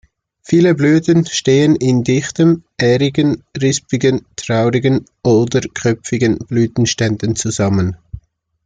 Viele 0.41 0.73
Blüten 0.73 1.27
stehen 1.27 1.75
in 1.75 2.03
dichten, 2.03 2.63
ährigen, 2.79 3.43
rispigen, 3.55 4.25
traubigen 4.35 5.05
oder 5.21 5.61
kopfigen 5.79 6.39
Blütenständen 6.39 7.35
zusammen. 7.35 7.97